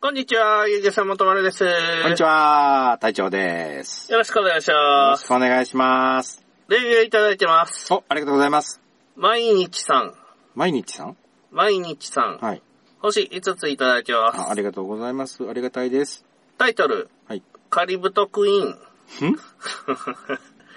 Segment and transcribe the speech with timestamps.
[0.00, 1.64] こんにちは、ゆうげさんもとまるです。
[2.02, 4.10] こんにちは、隊長です。
[4.12, 5.22] よろしくお願いしよます。
[5.22, 6.44] ろしくお願いします。
[6.68, 7.92] レビューいただいてます。
[7.92, 8.80] お、ありがとうございます。
[9.16, 10.14] 毎日さん、
[10.54, 11.16] 毎日さん？
[11.50, 12.62] 毎日さん、はい。
[13.00, 14.38] 星5ついただいてます。
[14.40, 15.48] あありがとうございます。
[15.48, 16.24] ありがたいです。
[16.58, 17.42] タイトル、はい。
[17.68, 18.64] カリブトクイー
[19.26, 19.30] ン。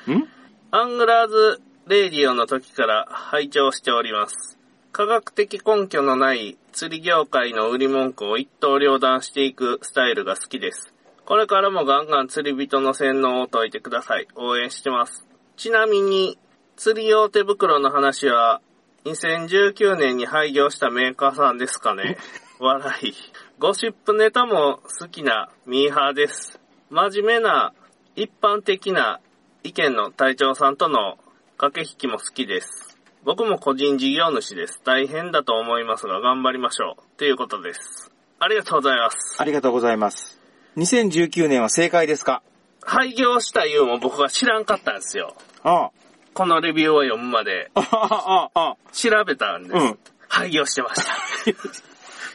[0.09, 0.13] ん？
[0.17, 0.27] ん？
[0.71, 4.57] アングラーズレディオの時から拝聴しております。
[4.93, 10.93] 科学的根拠のない釣り業界の売り文句を一刀両断していくスタイルが好きです。
[11.23, 14.27] これからもガンガン釣り人の洗脳を解いてください。
[14.35, 15.25] 応援してます。
[15.55, 16.37] ちなみに、
[16.75, 18.59] 釣り用手袋の話は、
[19.05, 22.17] 2019年に廃業したメーカーさんですかね
[22.59, 23.13] 笑い。
[23.59, 26.59] ゴシップネタも好きなミーハーです。
[26.89, 27.73] 真面目な、
[28.17, 29.21] 一般的な
[29.63, 31.17] 意見の隊長さんとの
[31.55, 32.90] 駆け引きも好きです。
[33.23, 34.81] 僕も個人事業主です。
[34.83, 37.17] 大変だと思いますが頑張りましょう。
[37.17, 38.11] ということです。
[38.39, 39.17] ありがとうございます。
[39.39, 40.39] ありがとうございます。
[40.77, 42.41] 2019年は正解ですか？
[42.83, 45.35] 廃業したいうも僕は知らんかったんですよ。
[45.63, 45.91] あ
[46.33, 49.75] このレビューを読むまであ、ああ、あ調べたんです。
[49.75, 49.99] うん
[50.33, 51.11] 廃業してました。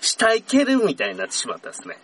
[0.03, 1.97] 死体蹴るみたいになってしまったですね。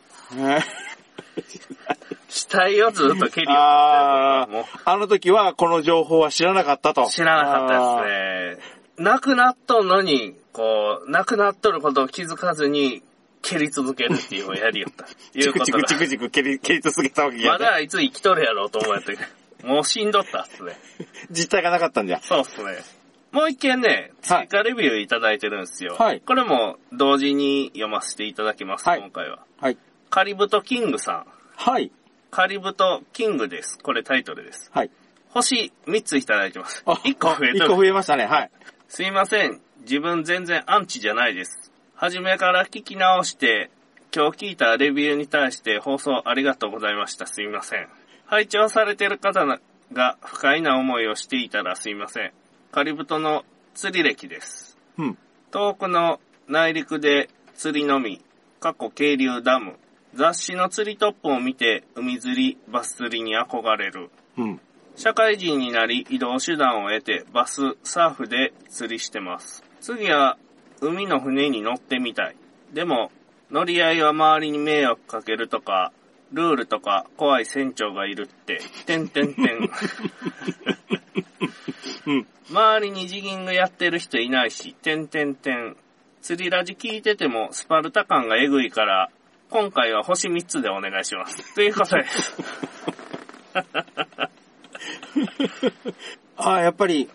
[2.32, 2.34] あ。
[2.34, 7.06] 死体をずっと蹴るようになってああ、あの時はこの情報は知らなかったと。
[7.06, 8.72] 知らなかったですね。
[8.98, 13.02] 亡くなっとんのに、こう、亡くなっとることを気づかずに、
[13.42, 15.04] 蹴り続けるっていうのをやりよった。
[15.38, 16.18] いチうことがクチクチ。
[16.18, 17.48] クチク蹴り、 蹴り続けたわけやね。
[17.50, 19.18] まだあいつ生きとるやろうと思って、
[19.64, 20.76] もう死んどったっすね。
[21.30, 22.20] 実体がなかったんじゃ。
[22.22, 22.78] そうっすね。
[23.32, 25.96] もう一件ね、追加レビューいただいてるんですよ。
[25.98, 29.38] はいこれも同時に読ませていただきます、はい今回は。
[29.58, 29.78] はい。
[30.10, 31.26] カリブトキングさん。
[31.56, 31.90] はい。
[32.32, 33.78] カリブトキングです。
[33.78, 34.70] これタイトルです。
[34.72, 34.90] はい。
[35.28, 36.82] 星3ついただいてます。
[36.86, 37.76] あ、1個増え一個とる。
[37.76, 38.24] 増えましたね。
[38.24, 38.50] はい。
[38.88, 39.60] すいません。
[39.82, 41.70] 自分全然アンチじゃないです。
[41.94, 43.70] 初めから聞き直して、
[44.16, 47.26] 今日聞いたレビューに対して放送ありがとうございました。
[47.26, 47.86] すいません。
[48.24, 49.44] 拝聴されてる方
[49.92, 52.32] が不快な思いをしていたらすいません。
[52.70, 53.44] カリブトの
[53.74, 54.78] 釣り歴です。
[54.96, 55.18] うん。
[55.50, 56.18] 遠くの
[56.48, 58.24] 内陸で釣りのみ、
[58.58, 59.78] 過去渓流ダム、
[60.14, 64.10] 雑誌の釣りトップを見て海釣り、バス釣りに憧れる。
[64.36, 64.60] うん。
[64.94, 69.64] 社会人になり移動手段を得てバス、サーフで釣りしてます。
[69.80, 70.36] 次は
[70.80, 72.36] 海の船に乗ってみたい。
[72.72, 73.10] でも
[73.50, 75.92] 乗り合いは周りに迷惑かけるとか、
[76.32, 79.70] ルールとか怖い船長がいるって、てんてんてん。
[82.06, 82.26] うん。
[82.50, 85.76] 周りにジギングやってる人いないし、てんてんてん。
[86.20, 89.10] 釣りラジ聞いててもスパルタ感がえぐいから、
[89.52, 91.36] 今回は星3つでお願いします。
[91.54, 92.34] ということです。
[96.38, 97.10] あやっぱり、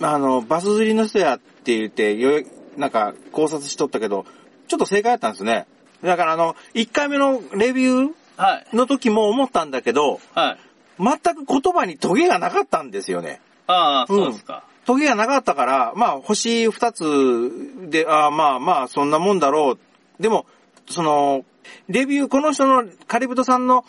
[0.00, 2.46] あの、バス釣りの人やって言って、よい
[2.76, 4.24] なんか考察しとったけど、
[4.68, 5.66] ちょっと正解だったんですね。
[6.00, 8.66] だからあの、1回目のレビュはい。
[8.72, 10.58] ーの時も思ったんだけど、はい。
[11.00, 13.40] 全く言葉にトゲがなかったんですよね。
[13.66, 14.62] ああ、そうですか。
[14.86, 20.22] トゲがなかったから、まあ、星2つで、ああまあまあ、そんなもんだろう。
[20.22, 20.46] でも、
[20.88, 21.44] その、
[21.88, 23.84] レビュー、この人の、カリブトさんの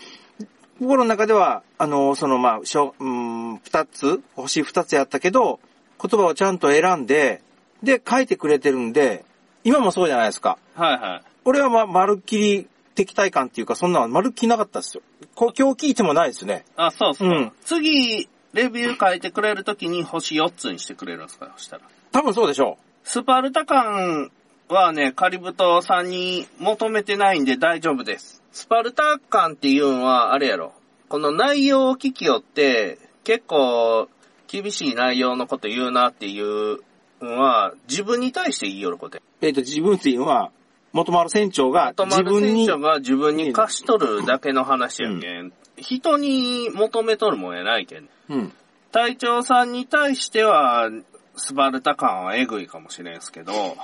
[0.80, 5.59] 心の中では、あの、その、まあ、しょ、うん、2つ、星2つやったけど、
[6.02, 7.41] 言葉をちゃんと選んで、
[7.84, 9.24] で、書いてくれてるんで、
[9.64, 10.58] 今もそうじゃないですか。
[10.75, 11.22] はいはい。
[11.46, 15.03] 俺はま、まるっきり敵対感っていうか、そんなのまるっきりなかったですよ。
[15.35, 16.66] こ今日聞いてもないですね。
[16.75, 17.25] あ、そうっすか。
[17.25, 21.52] うん次、レビュー書いてくれるときに星4つにしてくれるんですか？
[21.58, 21.84] そしたら。
[22.12, 24.31] 多分そうでしょスパルタ感
[24.68, 28.42] はね、カリブトさんに求めてないんで大丈夫です。
[28.52, 30.74] スパルタ感っていうのは、あれやろ。
[31.08, 34.09] この内容を聞きよって、結構、
[34.48, 36.80] 厳しい内容のこと言うなっていう
[37.22, 39.20] のは、自分に対して言いよること。
[39.42, 40.52] えっ、と、自分っていうのは、
[40.94, 45.52] 元丸船長が自分に、船長が自分に貸し取るだけの話やけん。
[45.78, 48.09] 人に求めとるもんやないけん。
[48.30, 48.53] うん。
[48.92, 50.90] 隊長さんに対しては、
[51.36, 53.76] スパルタ感はエグいかもしれんすけど、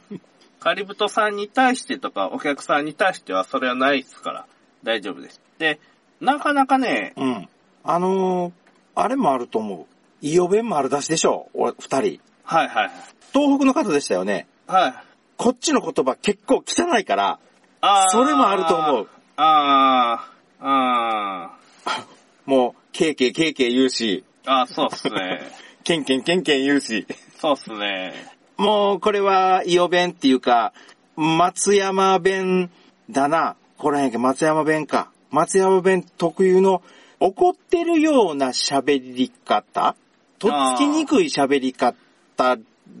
[0.60, 4.46] カリブトさんに対してとか、お客さんに対してはそれはないですから、
[4.82, 5.40] 大丈夫です。
[5.58, 5.80] で、
[6.20, 7.48] なかなかね、うん。
[7.84, 8.52] あのー
[8.94, 9.86] あれもあると思う。
[10.20, 12.20] 伊予弁丸出しでしょお二人。
[12.44, 12.90] はいはい
[13.32, 14.46] 東北の方でしたよね。
[14.66, 14.82] はい。
[14.84, 14.94] はい。
[15.38, 17.38] こっちの言葉結構汚いから、
[17.80, 19.08] あーそれもあると思う。
[19.36, 21.58] あー、あ
[22.46, 25.50] もう、ケーケーケーケー言うし、ー、あーそうっすね。
[25.82, 27.06] ケンケンケンケン言うし。
[27.38, 28.14] そうっすね。
[28.62, 30.72] もう、これは、伊予弁っていうか、
[31.16, 32.70] 松山弁
[33.10, 33.56] だな。
[33.76, 35.10] これやけど松山弁か。
[35.30, 36.82] 松山弁特有の
[37.18, 39.96] 怒ってるような喋り方
[40.38, 41.96] とっつきにくい喋り方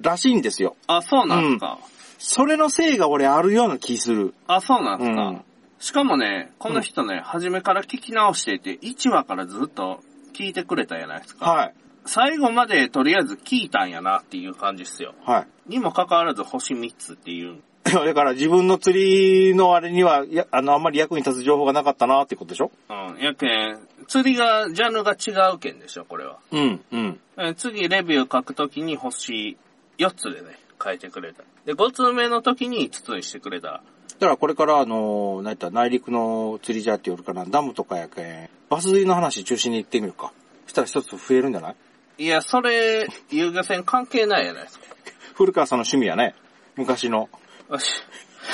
[0.00, 0.76] らしいんですよ。
[0.88, 1.78] あ、そうなんすか。
[2.18, 4.34] それのせいが俺あるような気する。
[4.46, 5.22] あ、そうなんすか。
[5.28, 5.44] うん。
[5.78, 10.00] しかもね、この人ね、初めから聞き直していて、1話からずっと
[10.32, 11.50] 聞いてくれたじゃないですか。
[11.50, 11.74] はい。
[12.04, 15.14] 最後までとりあえず聞いたんやなっていう感じっすよ。
[15.24, 15.70] はい。
[15.72, 17.58] にもかかわらず星3つっていう。
[17.84, 22.70] だから自分の釣りのあれには、いや、あの、あんまり役に立つ情報がなかったなってことでしょ？
[22.88, 23.18] うん。
[23.22, 26.38] やけん、釣りが、ジャンルが違うけんでしょ、これは。
[26.52, 27.20] うん、うん。
[27.38, 29.56] え次、レビュー書くときに星
[29.98, 31.42] 4つでね、書いてくれた。
[31.66, 33.68] で、5つ目の時に5つにしてくれた。
[33.68, 33.80] だ
[34.20, 40.32] からこれから、あの、何やったら内陸の釣りじゃって言うかな、ダムとかやけん、バス釣りの話中心に行ってみるか。
[40.66, 41.76] そしたら一つ増えるんじゃない？
[42.18, 44.86] いや、それ、遊漁船関係ないやないですか。
[45.34, 46.34] 古川さんの趣味やね。
[46.76, 47.28] 昔の、
[47.70, 47.92] よし。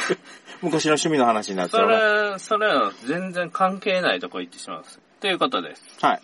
[0.62, 1.96] 昔の趣味の話になっちゃそうね。
[2.32, 5.00] れ、それは全然関係ないとこ行ってしまうんです。
[5.20, 5.82] ということです。
[6.00, 6.22] はい。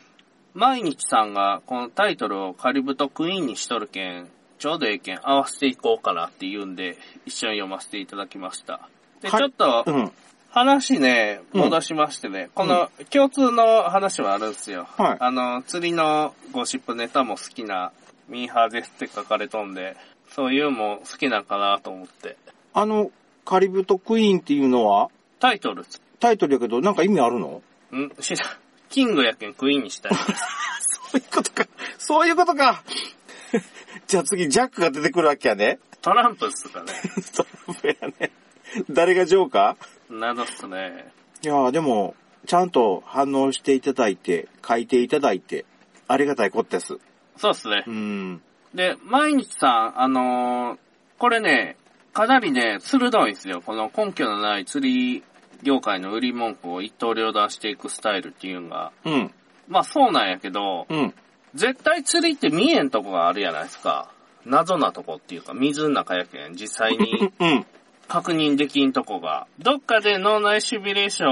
[0.54, 6.96] 毎日さんがこのタイトルをカリブトクイーンにしとるけん、ちょうどええけん合わせていこうかなって言うんで、
[7.26, 8.88] 一緒に読ませていただきました。
[9.20, 10.12] で、はいちょっとう、ん。
[10.54, 14.86] 話ね、うん戻しましてね、この共通の話はあるんですよ。
[14.96, 17.90] はいあの、釣りのゴシップネタも好きな
[18.28, 19.96] ミーハーですって書かれとんで、
[20.30, 22.36] そういうのも好きなんかなと思って。
[22.72, 23.10] あの、
[23.44, 25.08] カリブトクイーンっていうのは、
[25.40, 25.84] タイトル、
[26.20, 27.60] タイトルやけど、なんか意味あるの？
[27.92, 28.10] ん？
[28.20, 28.48] 知らん。
[28.90, 30.12] キングやけんクイーンにしたい。
[30.14, 30.22] そ
[31.14, 31.66] ういうことか。
[31.98, 32.84] そういうことか。
[34.06, 35.80] じゃあ次、ジャックが出てくるわけやね。
[36.00, 36.92] トランプっすかね。
[37.32, 37.44] そ
[37.82, 38.30] うやね。
[38.90, 39.76] 誰がジョーカ
[40.10, 41.12] などっすね。
[41.42, 42.14] ーいやーでも、
[42.46, 45.64] ちゃんと反応していただいて、書いていただいて、
[46.08, 46.98] ありがたいことです。
[47.36, 47.90] そうっすねう。
[47.90, 48.42] ん。
[48.74, 50.78] で、毎日さん、あのー
[51.16, 51.76] これね、
[52.12, 53.62] かなりね、鋭いんですよ。
[53.64, 55.22] この根拠のない釣り
[55.62, 59.34] 業界の売り文句を一刀両断していくスタイルっていうのが、うん。
[59.68, 61.14] まあそうなんやけど、うん。
[61.54, 64.10] 絶対釣りって見えんとこがあるやないですか。
[64.44, 67.66] 謎なとこっていうか、水の中やけん、実際にうん。
[68.08, 69.46] 確認できんとこが。
[69.58, 71.28] どっかで脳内シミュレーショ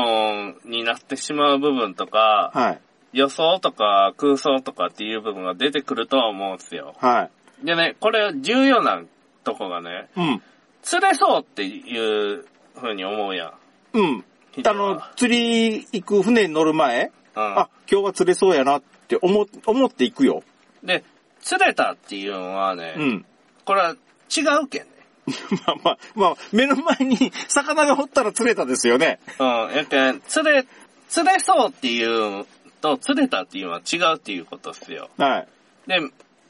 [0.66, 2.80] ンになってしまう部分とか、はい。
[3.12, 6.94] 予想とか空想とかっていう部分が出てくるとは思うんですよ。
[6.98, 7.28] は
[7.62, 9.02] でね、これ重要な
[9.44, 10.20] とこがね、い。
[10.20, 10.42] うん。
[10.82, 12.44] 釣れそうっていう
[12.74, 13.54] 風に思うや
[13.92, 13.98] ん。
[13.98, 14.24] うん。
[14.64, 20.42] あの、釣り行く船に乗る前、うんあ、今日は釣れそうやなって思、思っていくよ。
[20.82, 21.04] で、
[21.40, 23.26] 釣れたっていうのはね、うん。
[23.64, 23.96] これは
[24.34, 24.91] 違うけんね。
[25.66, 29.20] まあまあ、まあ、目の前に 魚が掘ったら釣れたですよね。
[29.38, 30.66] うん、やけん、釣れ、
[31.08, 32.46] 釣れそうっていう
[32.80, 35.08] と釣れたっていうのは違うっていうことっすよ。
[35.16, 35.48] はい。
[35.86, 36.00] で、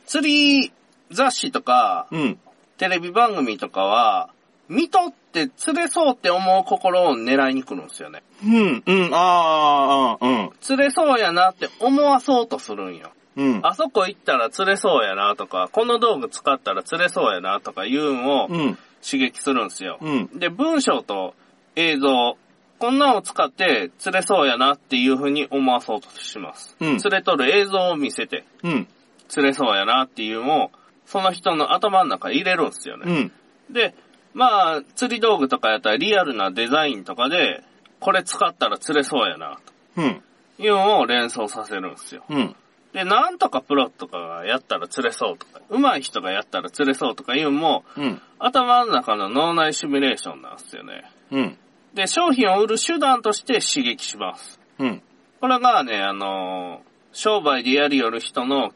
[0.06, 0.72] 釣り
[1.10, 2.38] 雑誌とか、うん。
[2.78, 4.30] テレビ番組とかは、
[4.69, 8.22] 見とって釣れそうって思う心を狙いに来るんですよね。
[8.44, 13.10] うん、うん、ああ、うん、釣れそうやなって思わそうとするんよ。
[13.37, 13.61] うん。
[13.62, 19.99] あそこ行ったら釣れそうやなとか、この道具使ったら釣れそうやなとかいうのをうん、刺激するんですよ。
[20.00, 20.38] うん。
[20.38, 21.34] で、文章と
[21.76, 22.37] 映像、
[22.79, 26.76] こんなんを使って釣れそうやなっていう風に思わそうとします。
[26.81, 28.88] うん釣れとる映像を見せてうん、
[29.29, 30.70] 釣れそうやなっていうのを、
[31.06, 33.31] その人の頭の中に入れるんですよね。
[33.69, 33.73] うん。
[33.73, 33.94] で、
[34.35, 37.62] まあ、釣り道具とかやったらリアルなデザインとかで、
[38.00, 39.58] これ使ったら釣れそうやな、
[39.96, 40.23] うん、
[40.56, 42.25] というのを連想させるんですよ。
[42.28, 42.56] うん。
[42.92, 51.10] で、なんとかプロとかがやったら釣れそうとか、上手い人がやったら釣れそうとかいうのも、うん、頭の中の脳内シミュレーションなんですよね。
[51.30, 51.58] うん、
[51.94, 54.61] で、商品を売る手段として刺激します。
[54.78, 55.02] うん。
[55.40, 58.72] これがね、あのー商売でやりよる人の思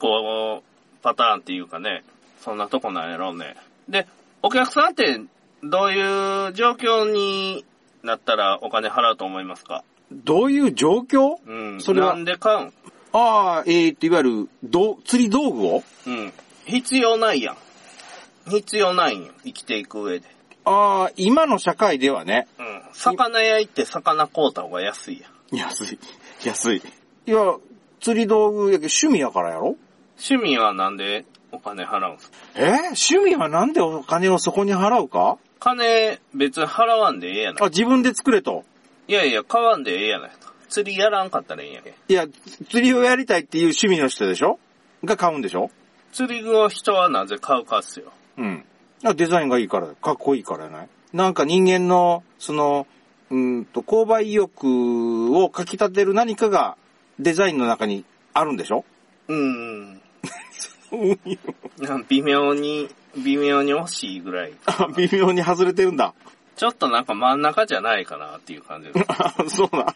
[0.00, 0.64] 考
[1.00, 2.02] パターンっていうかね、
[2.40, 3.54] そんなとこなんやろうね。
[3.88, 4.08] で、
[4.42, 5.20] お客さんって
[5.62, 7.64] どういう状況に
[8.02, 9.84] なったらお金払うと思いますか？
[10.10, 11.36] どういう状況？
[11.46, 11.80] うん。
[11.80, 12.72] それはなんで買うん？
[13.12, 15.82] ああ、えー、っていわゆる、ど、釣り道具を？
[16.06, 16.32] うん。
[16.66, 17.56] 必要ないやん。
[18.50, 19.32] 必要ないんよ。
[19.44, 20.26] 生きていく上で。
[20.64, 22.82] ああ、今の社会ではね、うん。
[22.92, 25.56] 魚屋行って魚買うた方が安いやん。
[25.56, 25.98] 安い、
[26.44, 26.82] 安い。
[27.26, 27.54] いや、
[28.00, 29.76] 釣り道具やけど趣味やからやろ？
[30.18, 32.36] 趣味はなんでお金払うんすか？
[32.56, 32.60] え？
[32.60, 35.38] ー趣味はなんでお金をそこに払うか？
[35.60, 38.64] 金別に払わんでええやないあ、自分で作れと。
[39.08, 40.52] いやいや、買わんでええやないか。
[40.68, 41.94] 釣りやらんかったらええんやけ。
[42.08, 42.26] いや、
[42.68, 44.58] 釣りをやりたいっていう趣味の人でしょ？
[45.04, 45.70] が買うんでしょ？
[46.12, 48.12] 釣り具を人はなぜ買うかっすよ。
[48.36, 48.64] うん。
[49.04, 50.88] あデザインがいいから、かっこいいからやない？
[51.12, 52.86] なんか人間の、その、
[53.30, 56.76] うーんと、購買意欲をかき立てる何かが
[57.18, 58.84] デザインの中にあるんでしょ？
[59.28, 60.00] うーん。
[62.08, 64.52] 微妙に、微妙に惜しいぐらい。
[64.66, 66.14] あ微妙に外れてるんだ。
[66.56, 69.06] ちょっとなんか真ん中じゃないかなっていう感じです。
[69.08, 69.94] あ そうな。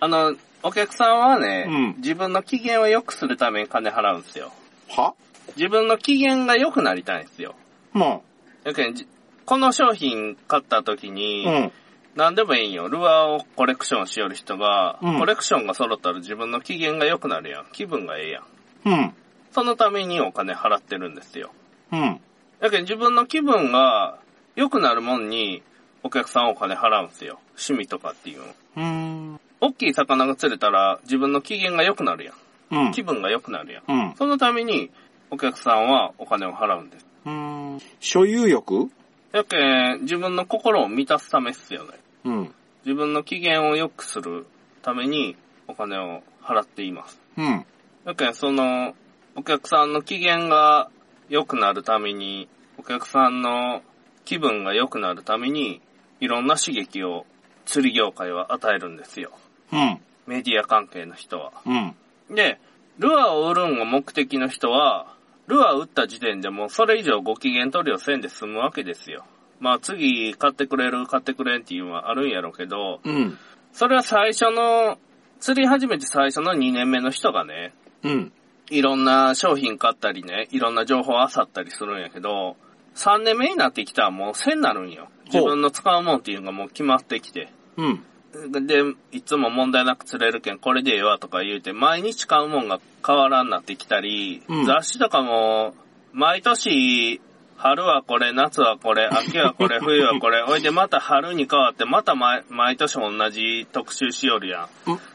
[0.00, 4.52] あの、お客さんはね、うん自分の機嫌を良くするために金払うんですよ。
[4.88, 5.14] は？
[5.56, 7.54] 自分の機嫌が良くなりたいんですよ。
[7.92, 8.20] ま
[8.64, 9.06] やけんじ
[9.46, 11.72] この商品買った時に、あ、うん。
[12.14, 12.88] なんでもいいんよ。
[12.88, 17.66] ルアーをコレクションしよる人が、うんコレクションが揃ったら自分の機嫌が良くなるやん。
[17.72, 18.44] 気分がええやん。
[18.86, 19.14] うん。
[19.52, 21.50] そのためにお金払ってるんですよ。
[21.92, 22.20] うん。
[22.60, 24.18] だけど自分の気分が
[24.56, 25.62] 良くなるもんに
[26.02, 27.38] お客さんお金払うんですよ。
[27.50, 28.46] 趣味とかっていうの。
[28.76, 29.40] うん。
[29.60, 32.86] 大きい魚が釣れたら自分の機嫌が良くなるやん。
[32.86, 32.92] うん。
[32.92, 33.82] 気分が良くなるやん。
[33.86, 34.14] うん。
[34.16, 34.90] そのために
[35.30, 37.06] お客さんはお金を払うんです。
[37.26, 37.78] うん。
[38.00, 38.90] 所有欲？
[39.32, 39.58] やけ
[39.96, 41.90] ん、自分の心を満たすためっすよね。
[42.24, 42.54] うん。
[42.84, 44.46] 自分の機嫌を良くする
[44.82, 45.36] ために
[45.68, 47.20] お金を払っています。
[47.36, 47.64] うん。
[48.06, 48.94] やけん、その、
[49.36, 50.90] お客さんの機嫌が
[51.28, 52.48] 良くなるために、
[52.78, 53.82] お客さんの
[54.24, 55.80] 気分が良くなるために、
[56.18, 57.26] いろんな刺激を
[57.66, 59.30] 釣り業界は与えるんですよ。
[59.72, 60.00] うん。
[60.26, 61.52] メディア関係の人は。
[61.66, 61.94] うん。
[62.34, 62.60] で、
[62.98, 65.14] ルアーを売るんが目的の人は、
[65.46, 69.24] ルアー売った時点でもうそれ以上ご機嫌取りをせんで済むわけですよ。
[69.58, 73.38] まあ次買ってくれる買ってくれんっていうのはあるんやろうけど、うん。
[73.72, 74.98] それは最初の、
[75.40, 77.72] 釣り始めて最初の2年目の人がね、
[78.02, 78.32] うん。
[78.70, 82.56] いろんな商品買ったりね、いろんな情報を漁ったりするんやけど、
[82.94, 85.08] 3年目になってきたらもう1000になるんよ。
[85.26, 87.52] 自分の使うもんっていうのがもう決まってきて。
[87.76, 88.04] うん。
[88.32, 88.82] で、
[89.12, 95.74] いつも問題なく釣れるけん、これでええわとか言うて、毎日買うもんが変わらんなってきたり、うん雑誌とかも、
[96.12, 97.20] 毎年、
[97.56, 104.68] 春はこれ、夏はこれ、秋はこれ、冬はこれ、 おいでまた春に変わって、また毎毎年同じ特集しよるや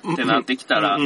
[0.05, 0.13] ん。
[0.13, 0.99] ってなってきたら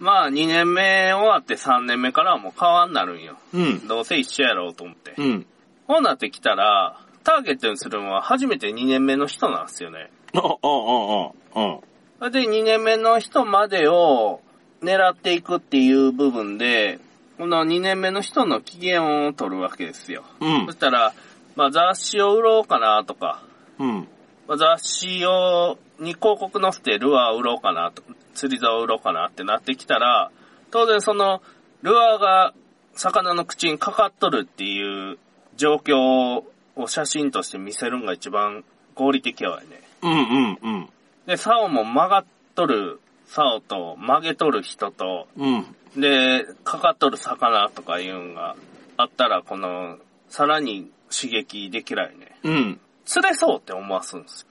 [0.00, 3.36] まあ2年目終わって3年目からはもう変わんなるんよ。
[3.54, 3.62] うん。
[3.62, 3.86] うん。
[3.86, 5.14] どうせ一緒やろうと思って。
[5.16, 5.46] うん。
[5.86, 10.10] こうなってきたら、ターゲットにするのは初めて2年目の人なんですよね。
[10.34, 12.30] あ、あ、あ、あ、あ。
[12.30, 14.40] で、2年目の人までを
[14.82, 16.98] 狙っていくっていう部分で、
[17.38, 20.24] この2年目の人の機嫌を取るわけですよ。
[20.40, 20.72] うんそ。
[20.72, 21.14] したら、
[21.56, 23.42] まあ雑誌を売ろうかなとか、
[23.78, 24.08] うん。
[24.46, 28.02] まあ雑誌を、に広告載せてルアー売ろうかなと、
[28.34, 30.30] 釣り竿を売ろうかなってなってきたら、
[30.70, 31.42] 当然その、
[31.82, 32.52] ルアーが
[32.94, 35.18] 魚の口にかかっとるっていう
[35.56, 36.42] 状況
[36.76, 38.64] を写真として見せるのが一番
[38.94, 39.80] 合理的やわよね。
[40.02, 40.88] うんうんうん。
[41.30, 42.24] で、竿も曲がっ
[42.56, 45.64] とる竿と曲げとる人と、うん。
[45.96, 48.56] で、かかっとる魚とかいうのが
[48.96, 52.36] あったら、この、さらに刺激できないね。
[52.42, 52.80] うん。
[53.04, 54.48] 釣れそうって思わすんですよ。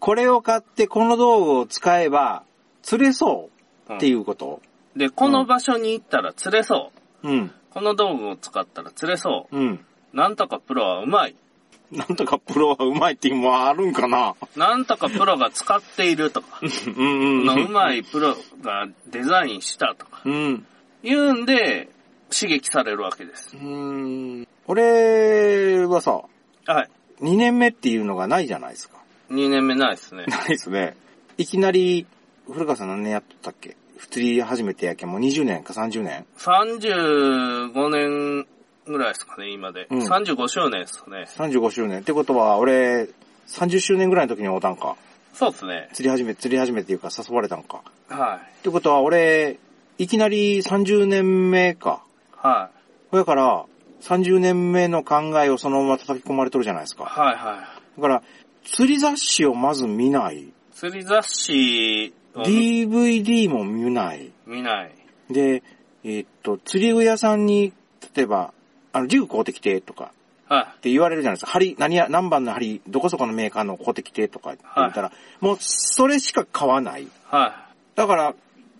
[0.00, 2.44] これを買ってこの道具を使えば
[2.80, 3.50] 釣れそ
[3.88, 4.62] うっていうこと？
[4.96, 6.92] で、この場所に行ったら釣れそ
[7.22, 7.28] う。
[7.28, 7.52] うん。
[7.68, 9.84] この道具を使ったら釣れそうん。
[10.14, 10.16] う。
[10.16, 11.36] なんとかプロはうまい。
[11.92, 14.34] なんとかプロはうまいっていうのもあるんかな？
[14.56, 16.60] なんとかプロが使っているとか、
[16.96, 17.46] うんうん。
[17.46, 20.66] のうまいプロがデザインしたとか、うん。
[21.02, 21.88] いうんで
[22.30, 23.56] 刺激されるわけです。
[23.56, 24.48] うん。
[24.66, 26.22] 俺はさ、
[26.66, 26.90] はい。
[27.20, 28.96] 2年目っていうのがないじゃないですか。
[29.30, 30.24] 2年目ないですね。
[30.26, 30.96] ないですね。
[31.38, 32.06] いきなり、
[32.50, 33.76] 古川さん何年やっとったっけ？
[34.10, 38.46] 釣り始めてやけんもう20年か30年？35年
[38.86, 39.86] ぐらいですかね、今で。
[39.90, 41.26] うん35周年ですかね。
[41.36, 42.00] ?35 周年。
[42.00, 43.08] ってことは、俺、
[43.48, 44.96] 30周年ぐらいの時に会うたんか。
[45.32, 45.88] そうですね。
[45.92, 47.82] 釣り始め、釣り始めっていうか誘われたんか。
[48.08, 49.58] はってことは、俺、
[49.98, 52.02] いきなり30年目か。
[52.34, 52.46] い。
[52.46, 52.70] は
[53.12, 53.64] だから、
[54.02, 56.96] 30年目の考えをそのまま叩き込まれとるじゃないですい。
[56.96, 57.04] か。
[57.04, 58.00] はいはい。
[58.00, 58.22] だから、
[58.64, 60.52] 釣り雑誌をまず見ない。
[60.74, 64.30] 釣り雑誌を DVD も見ない。
[64.46, 64.92] 見ない。
[65.30, 65.62] で、
[66.04, 67.72] えーっと、釣り具屋さんに、
[68.14, 68.52] 例えば、
[68.96, 70.10] あの、銃買うてきてとか
[70.48, 71.50] はって言われるじゃないですか。
[71.50, 77.02] 針、何や、何番の針、どこそこのメーカーの買うてとかって言ったら、もう、それしか買わない。
[77.02, 77.08] い。
[77.26, 78.34] はだから、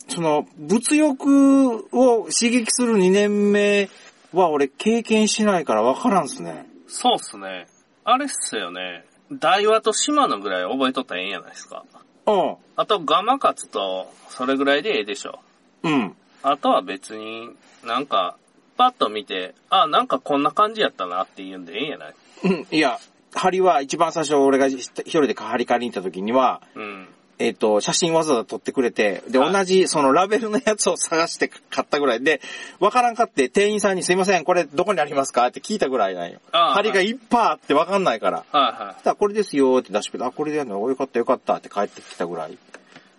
[0.09, 3.91] その、物欲を刺激する2年目
[4.33, 6.67] は俺経験しないから分からんすね。
[6.89, 6.91] い。
[6.91, 7.67] そうっすね。
[8.05, 9.05] あれっすよね。
[9.31, 11.85] 大和と島のぐらい覚えとったらええんやないですか。
[12.27, 12.57] うん。
[12.77, 15.41] あと、ガマカツと、それぐらいでええでしょ。
[15.83, 16.17] うん。
[16.43, 17.51] あとは別に
[17.85, 18.37] なんか、
[18.77, 22.15] パッと見て、あ、なんかこんな感じやったなっていうんでええんやない？
[22.45, 22.67] うん。
[22.71, 22.99] いや、
[23.35, 27.09] 針は一番最初俺が一人で針借りに行った時には、うん。
[27.39, 32.41] えっ、と、写真わざわざ撮ってくれて、で、はい同じそのラベルのやつを探して買ったぐらいで、
[32.81, 35.47] わからんかって店員さんにすいません、これどこにありますか？
[35.47, 36.41] って聞いたぐらいなんよ。
[36.51, 38.39] 針がいっぱいあってわかんないから。
[38.39, 42.57] はいはそしたらこれですよって出してくれて、あ、これでやるのよかったよかったって帰ってきたぐらい。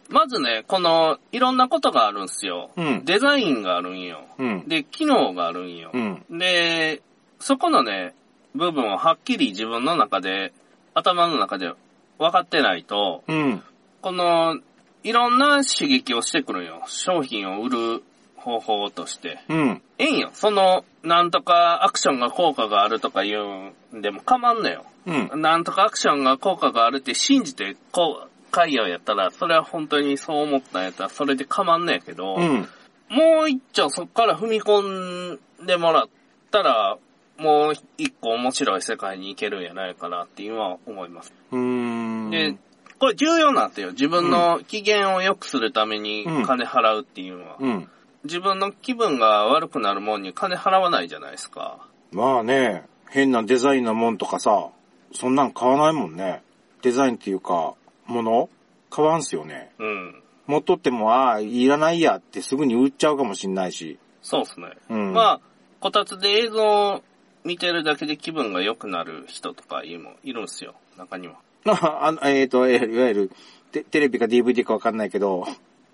[0.09, 0.13] い。
[0.13, 2.71] まずね、この、いろんなことがあるんすよ。
[2.75, 4.25] うんデザインがあるんよ。
[4.37, 4.67] うん。
[4.67, 5.91] で、機能があるんよ。
[5.93, 6.39] うん。
[6.39, 7.01] で、
[7.39, 8.13] そこのね、
[8.55, 10.53] 部分をはっきり自分の中で、
[10.93, 11.71] 頭の中で
[12.17, 13.63] 分かってないと、うん。
[14.01, 14.59] この、
[15.03, 16.83] いろんな刺激をしてくるんよ。
[16.87, 18.03] 商品を売る
[18.35, 19.39] 方法として。
[19.49, 19.81] うん。
[19.97, 20.29] ええんよ。
[20.33, 24.85] その、なんとかアクションが効果があるとか言うんでも構わんのよ。
[25.05, 25.41] うん。
[25.41, 32.67] なんとかアクションが効果があるって信じて、こう、海洋やったら、それは本当にそう思ったんやったら、それで構わんのやけど、うん。
[33.09, 36.07] もう一丁そっから踏み込んでもらっ
[36.51, 36.97] たら、
[37.37, 41.31] もう一個面白い世界に行けるんやないかなっていうのは思います。
[41.51, 42.57] で、
[42.99, 43.91] これ重要なんですよ。
[43.91, 47.57] 自分の機嫌を良くするためにうん金払うっていうのは。
[47.59, 47.89] うん。
[48.23, 51.87] 自分の気分が悪くなるもんに金払わないじゃないですか。
[52.11, 54.69] まあね、変なデザインなもんとかさ、
[55.13, 56.41] そんなん買わないもんね。
[56.81, 57.75] デザインっていうか、
[58.07, 58.49] もの
[58.89, 59.71] 買わんすよね。
[59.79, 60.23] うん。
[60.47, 63.99] 持っとっても、ああ、いらないやってすぐに売っちゃうかもしんないし。
[64.21, 64.71] そうですね。
[64.89, 65.13] うん。
[65.13, 65.39] まあ、
[65.79, 67.03] こたつで映像を
[67.43, 70.75] 見てるだけで気分が良くなる人とかいうもいるんすよ。
[70.97, 71.35] 中には。
[71.65, 73.31] あ、えっ、と、えいわゆる
[73.71, 75.45] テ、テレビか DVD かわかんないけど、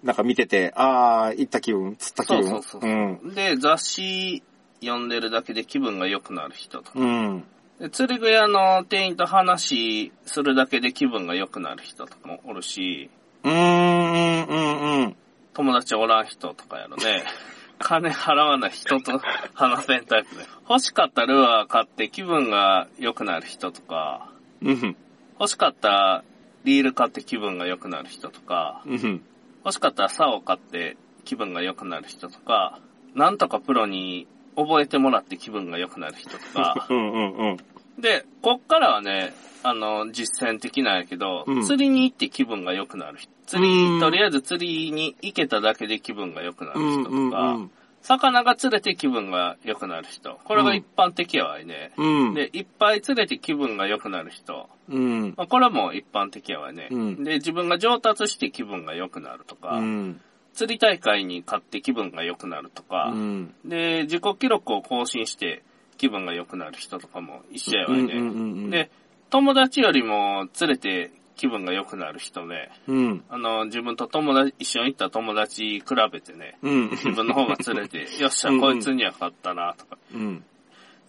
[0.03, 2.43] なんか見てて、ああ、行った気分、釣った気分。
[2.43, 2.91] そうそうそう。
[2.91, 3.33] うん。
[3.33, 4.43] で、雑誌
[4.81, 6.99] 読んでるだけで気分が良くなる人とか。
[6.99, 7.43] うん。
[7.79, 13.09] で釣り具屋の店員と話するだけで気分が良くなる人とかもおるし、
[13.43, 15.15] うーん、うん、うん、うん。
[15.53, 17.23] 友達おらん人とかやろね。
[17.79, 19.19] 金払わない人と
[19.53, 20.45] 話せんタイプで。
[20.69, 24.29] 欲しかったルアー買って気分が良くなる人とか、
[24.61, 24.95] うん、
[25.39, 26.23] 欲しかった
[26.63, 29.21] リール買って気分が良くなる人とか、うん。
[29.65, 32.79] 欲しかったら竿を買って気分が良くなる人とか、
[33.15, 37.57] なんとかプロに覚えてもらって気分が良くなる人とかう、ん、 うん、うん。
[37.99, 39.33] で、こっからはね、
[39.63, 43.31] あの、実践的なんやけど、うん釣りに行って気分が良くなる人。
[43.45, 47.71] 釣うんり、とりあえず釣りに行けただけで気分が良くなる人とか、うんうん
[48.03, 50.37] 魚が釣れて気分が良くなる人。
[50.43, 51.93] これが一般的やわいね。
[51.97, 52.33] うん。
[52.33, 54.69] で、いっぱい釣れて気分が良くなる人。
[54.89, 55.33] うん。
[55.37, 60.21] まあ、これも一般的やわね、うんで、自分が上達して気分が良くなるとか、うん。
[60.53, 63.53] 釣り大会に勝って気分が良くなるとか、うん。
[63.65, 65.63] で、自己記録を更新して
[65.97, 68.01] 気分が良くなる人とかも一緒やわね。
[68.01, 68.91] うんうんうんうんで、
[69.29, 73.23] 友達よりも釣れて気分が良くなる人ね、うん。
[73.29, 76.89] あの、自分と友達、一緒に行った友達比べてね、うん。
[76.91, 80.43] 自分の方が釣れて、 よっしゃ、こいつには勝ったな、とか、うん。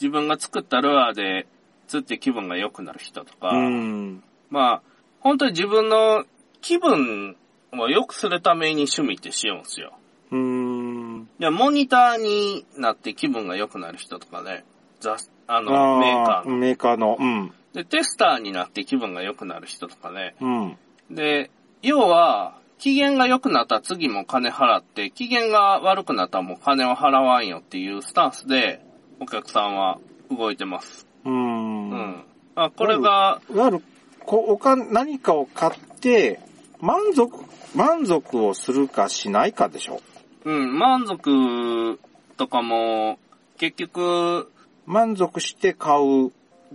[0.01, 1.47] 自分が作ったルアーで
[1.87, 4.23] 釣って気分が良くなる人とか、うん。
[4.51, 4.83] まあ、
[5.21, 6.25] 本当に自分の
[6.63, 7.37] 気分
[7.83, 9.93] を良くするために趣味ってしようんすよ。
[10.31, 11.29] うん。
[11.39, 14.65] いや、モニターになって気分が良くなる人とかね、
[15.01, 16.57] 雑あの、あメーカーの。
[16.57, 17.17] メーカーの。
[17.19, 17.53] うん。
[17.73, 20.35] で、テスターになって気分が良くなる人とかね。
[20.41, 20.79] うん。
[21.11, 21.51] で、
[21.83, 28.81] 要は、機嫌が良くなったら次も金払って、機嫌が悪くなったらもう金を払わんよっていうスタンスで、
[29.21, 29.99] お客さんは
[30.31, 31.07] 動いてます。
[31.25, 31.31] う。
[31.31, 32.25] うんん。
[32.55, 33.83] あ、これが、いわゆる、
[34.21, 36.41] こう、おか、何かを買って、
[36.85, 37.39] 満足、
[37.75, 40.03] 満足をするかしないかでしょ。
[40.45, 41.99] うん、満足
[42.37, 43.19] とかも、
[43.57, 44.53] 結局、
[44.85, 46.31] 満足して買う。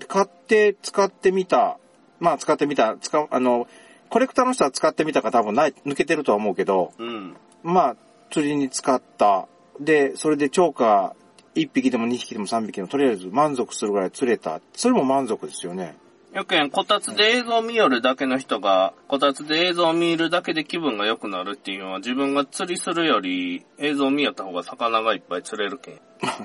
[0.08, 1.78] 買って使ってみた。
[2.20, 2.98] まあ使ってみた。
[3.00, 3.68] 使う、あの、
[4.10, 7.96] コレクターの人は使ってみたか多分ない、抜けてるとは思うけど、うん、まあ、
[8.32, 9.48] 釣りに使った。
[9.80, 11.16] で、それで釣果
[11.54, 14.60] 1匹でも2匹でも3匹でもとりあえず満足するぐらい釣れた。
[14.74, 15.96] それも満足ですよね。
[16.34, 26.00] やけん、こたつで映像を見よるだけの人が、こたつで映像を見るだけで気分が良くなるっていうのは、自分が釣りするより映像を見よった方が魚がいっぱい釣れるけん。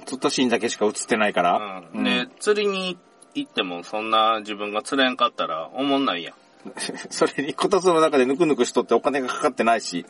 [0.06, 1.82] 釣ったシーンだけしか映ってないから。
[1.92, 2.04] うん。
[2.04, 2.98] で、釣りに
[3.34, 6.34] 行ってもそんな自分が釣れんかったら思んないやん。
[7.10, 10.06] それにこたつの中でぬくぬくしとってお金がかかってないし。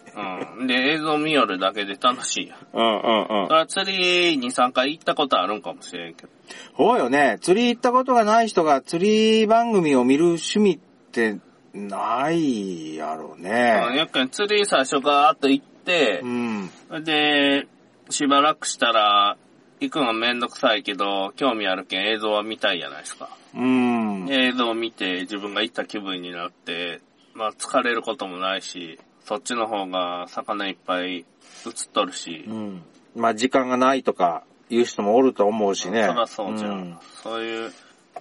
[0.58, 0.66] うん。
[0.66, 2.58] で、映像見よるだけで楽しいやん。
[2.72, 3.52] うんうんうんそ。
[3.52, 6.28] れは釣り2、3回行ったことあるんかもしれんけど。
[6.76, 7.38] そうよね。
[7.40, 10.78] 釣り行ったことがない人が釣り番組を見る趣味っ
[11.12, 11.38] て
[11.72, 13.42] ないやろうん。
[13.42, 13.50] ね。
[13.96, 16.70] やけん、釣り最初ガーッと行ってう、ん。
[17.02, 17.66] で、
[18.10, 19.36] しばらくしたら、
[19.84, 23.28] 行くのめんどくさいけど、興味あるけん映像は見たいじゃないですか。
[23.54, 24.26] うん。
[24.30, 27.00] 映像を見て自分が行った気分になって、
[27.34, 31.24] まあ疲れることもないし、そっちの方が魚いっぱい映っ
[31.92, 32.82] とるし、うん。
[33.14, 36.06] まあ時間がないとか言う人もおると思うしね。
[36.06, 36.90] そらそうじゃん。
[36.90, 37.72] んそういう、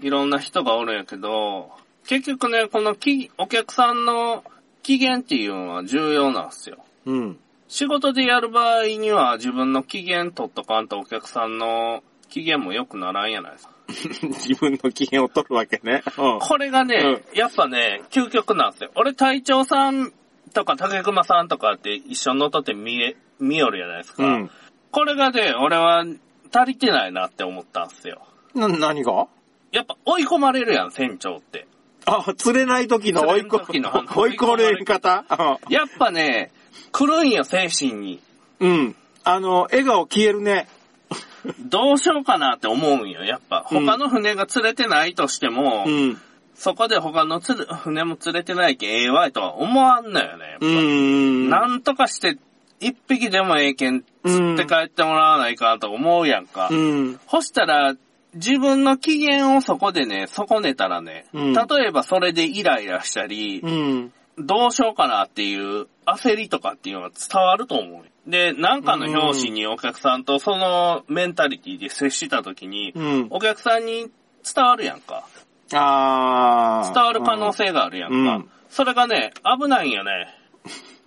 [0.01, 1.71] いろんな人がおるんやけど、
[2.07, 4.43] 結局ね、このきお客さんの
[4.81, 6.83] 機嫌っていうのは重要なんですよ。
[7.05, 7.39] うん。
[7.67, 13.73] 仕事でやる場合には自分の機嫌取っとかんとお客さんの機嫌も良くならんやないですか。
[14.27, 16.03] 自分の機嫌を取るわけね。
[16.17, 16.39] うん。
[16.39, 18.91] これがね、やっぱね、究極なんですよ。
[18.95, 20.11] 俺隊長さん
[20.53, 24.23] とか竹熊さんとかって一緒に乗っとって見え、見よるじゃないですか。
[24.23, 24.51] うん。
[24.91, 26.05] これがね、俺は
[26.53, 28.21] 足りてないなって思ったんですよ。
[28.53, 29.27] な、何が？
[29.71, 31.67] やっぱ追い込まれるやん、船長って。
[32.05, 33.59] あ、釣れない時の追い込
[34.15, 35.25] 追い込まれる方？
[35.69, 36.51] やっぱね、
[36.91, 38.19] 来るんよ、精神に。
[38.59, 38.95] うん。
[39.23, 40.67] あの、笑顔消えるね。
[41.59, 43.67] どうしようかなって思うんよ、やっぱ。
[43.69, 46.21] うん他の船が釣れてないとしても、うん。
[46.55, 50.51] そこで他の船も釣れてないけんええわいとは思わんのよね。
[50.51, 51.49] やっぱうん。
[51.49, 52.37] なんとかして、
[52.79, 56.69] 一匹でもええけん、釣って帰ってもらわないかと思うやんか。
[56.71, 57.19] うん。
[57.25, 57.95] ほしたら、
[58.35, 64.13] 自分の機嫌をそこでね、損ねたらね、うん例えばそれでイライラしたり、うん。
[64.37, 68.03] どうしようかなっていう焦りとかっていうのが伝わると思うよ。
[68.27, 73.27] で、なんかの表紙にお客さんとそのメンタリティで接した時に、うん。
[73.29, 74.09] お客さんに
[74.43, 75.27] 伝わるやんか。
[75.73, 78.15] あー伝わる可能性があるやんか。
[78.15, 80.33] うんそれがね、危ないんよね。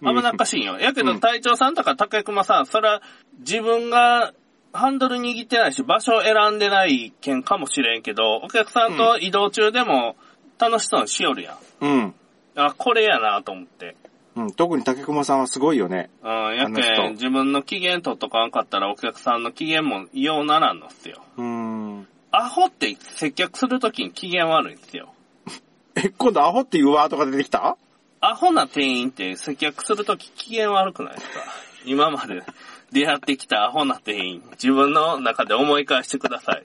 [0.00, 0.78] 危なっかしいんよ。
[0.78, 3.02] やけどうん隊長さんとか竹熊さん、それは
[3.40, 4.32] 自分が
[4.72, 10.14] ハンドル握ってないし、場所を選んでない件かもしれんけど、お客さんと移動中でも
[10.60, 11.84] 楽しそうにしよるやん。
[11.84, 12.14] うん。
[12.56, 13.96] あ、これやなと思って。
[14.34, 14.52] うん。
[14.52, 16.10] 特に竹熊さんはすごいよね。
[16.22, 21.22] うん、やあの人けん、自分の機嫌取っとかんかったらお客さんの機嫌もようならんのっすよ。
[21.36, 22.08] うん。
[22.32, 25.14] アホって接客するときに機嫌悪いんすよ。
[25.96, 27.76] え、今度アホっていうワードが出てきた？
[28.20, 31.44] アホな店員って接客するとき機嫌悪くないですか？
[31.86, 32.42] 今まで
[32.90, 36.64] 出会ってきたアホな店員、自分の中で思い返してください。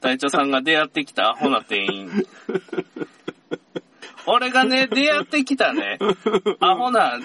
[0.00, 2.10] 隊長さんが出会ってきたアホな店員。
[4.26, 5.98] 俺がね、 出会ってきたね、
[6.60, 7.18] アホな、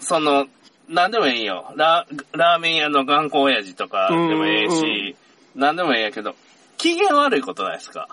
[0.00, 0.46] その、
[0.88, 1.72] なんでもいいよ。
[1.76, 5.16] ララーメン屋の頑固親父とかでもええし、
[5.54, 6.34] なんでもええやけど、
[6.78, 8.08] 機嫌悪いことないですか？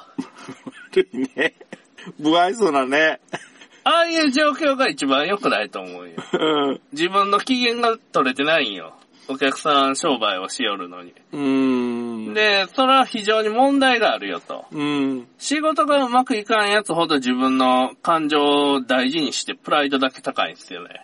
[0.93, 1.53] 悪いね。
[2.21, 3.19] 不愛想なね。
[3.83, 6.15] ああいう状況が一番良くないと思うよ。
[6.33, 6.81] うん。
[6.91, 8.93] 自分の機嫌が取れてないんよ。
[9.29, 11.13] お客さん商売をしよるのに。
[11.31, 11.37] う
[12.31, 14.65] ん。、で、それは非常に問題があるよと。
[14.71, 15.27] うん。
[15.37, 21.01] 仕事がうまくいかんやつほど自分の感情を大事にしてプライドだけ高いんですよね。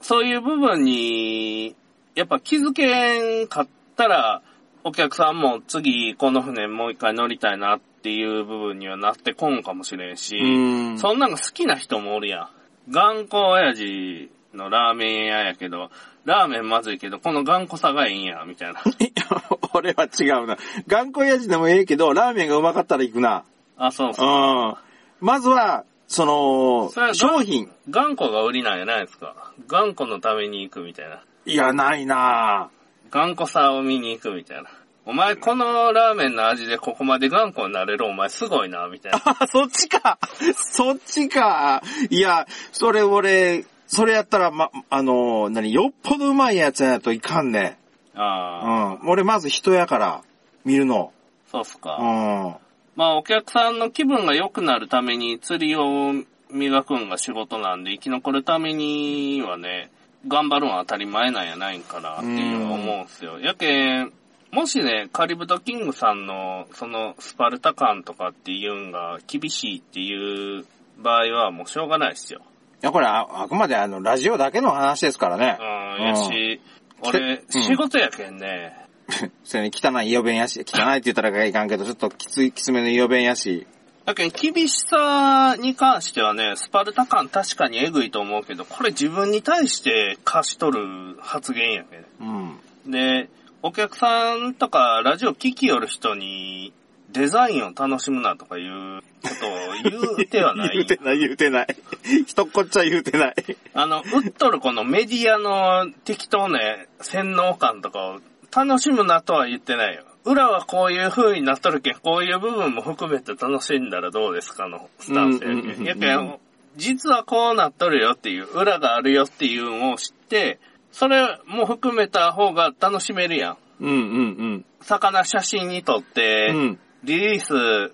[0.00, 1.74] そういう部分に、
[2.14, 4.42] やっぱ気づけんかったら、
[4.82, 10.98] お客さんも次この船もう一回乗りたいなっていう部分にはなってこんかもしれんし、うん。
[10.98, 12.50] そんなんが好きな人もおるや
[12.88, 12.92] ん。
[12.92, 15.90] 頑固親父のラーメン屋やけど、
[16.24, 18.80] ラーメンまずいけど、この頑固さがいいんや、みたいな。
[19.74, 20.56] 俺は違うな。
[20.86, 23.44] 頑固親父でもええけど、ラーメンがうまかったら行くな。
[23.76, 24.26] あ、そううそう。
[24.72, 24.74] ん。
[25.20, 27.70] まずは、そのそれは、商品。
[27.90, 29.52] 頑固が売りなんやないですか。
[29.66, 31.20] 頑固のために行くみたいな。
[31.46, 32.70] いや、ないな
[33.10, 34.68] 頑固さを見に行くみたいな。
[35.06, 39.20] お前このラーメンの味でここまで頑固になれるお前すごいな、みたいな。
[39.24, 40.18] あ、 そっちか。
[40.56, 41.82] そっちか。
[42.08, 47.78] いや、それ俺、それやったら、ま、あの、何、よっぽどうまいやつやといかんね。
[48.14, 49.08] うああ、ん。
[49.08, 50.22] 俺まず人やから、
[50.64, 51.12] 見るの。
[51.50, 51.98] そうっすか。
[52.00, 52.56] うん。
[52.96, 56.12] まあお客さんの気分が良くなるために釣りを
[56.50, 59.90] 磨くんが仕事なんで生き残るためにはね、
[60.28, 63.40] 頑張るのは当たり前なんやないんかなっていうのは思うんすよ。
[63.40, 64.12] やけん、
[64.52, 70.64] もしね、カリブトキングさんのそのスパルタ感とかっていうんが厳しいっていう
[70.98, 72.40] 場合はもうしょうがないっすよ。
[72.84, 75.56] いや、これあ、あくまであの、ラジオだけの話ですからね
[75.98, 76.02] う。
[76.02, 76.60] ん、やし、
[77.00, 78.76] 俺、うん仕事やけんね、
[79.42, 83.66] それに汚いイオ弁やし、汚いって言ったらいかんけど、ちょっときつい、きつめのイオ弁やし。
[84.04, 92.60] だけど、厳しさに関してはね、スパルタ感確かにエグいと思うけど、これ自分に対して貸し取る発言やけうん。
[92.86, 92.90] ん。
[92.90, 93.30] で、
[93.62, 96.74] お客さんとかラジオ聞きよる人に、
[97.14, 100.86] デザインを楽しむなとかいうことを言うてはな 言うい。
[100.86, 101.66] てない、言うてない。
[102.26, 103.34] 一っこっちゃ言うてない。
[103.72, 108.20] あの、売っとるこのメディアの適当ね、洗脳感とかを
[108.54, 110.02] 楽しむなとは言ってないよ。
[110.24, 115.50] 裏はこういう風になっとるけん、こういう部分も含めて楽しんだらどうですかのスタンスやけん。
[115.50, 116.38] うんうんうんうんやけん、
[116.76, 120.58] 実はこうなっとるよっていう、裏があるよっていうのを知って、
[120.90, 123.56] それも含めた方が楽しめるやん。
[123.80, 126.78] うんうん魚写真に撮って、うん。
[127.04, 127.06] うん。
[127.06, 127.92] リリース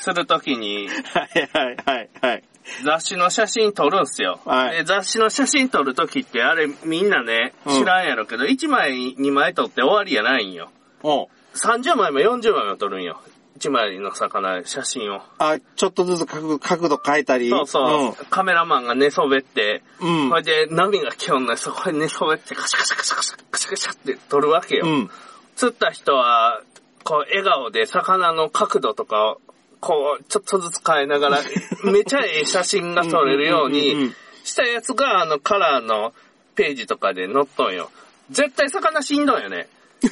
[0.00, 0.92] するときに、は
[1.34, 2.44] いはいはいはい。
[2.84, 4.40] 雑誌の写真撮るんすよ。
[4.44, 10.70] はいで雑誌の写真撮るときって、あれみんなね、うん知らんやろけど、1枚2枚撮って終わりやないんよ。
[11.02, 13.20] おう30枚も40枚も撮るんよ。
[13.58, 15.20] 1枚の魚、写真を。
[15.38, 17.50] あ、ちょっとずつ角角度変えたり。
[17.50, 18.26] そうそう。
[18.30, 20.24] カメラマンが寝そべって、うん。
[20.24, 24.86] うんそれで波が来よんのにそこに寝そべってカシャカシャカシャカシャカシャカシャって撮るわけよ。
[24.86, 25.10] うん。
[25.56, 26.62] 釣った人は、
[27.08, 29.40] こう、笑顔で魚の角度とかを、
[29.80, 31.40] こう、ちょっとずつ変えながら、
[31.90, 34.12] めちゃええ写真が撮れるように、
[34.44, 36.12] したやつが、あの、カラーの
[36.54, 37.90] ページとかで載っとんよ。
[38.30, 39.68] 絶対魚死んどんよね。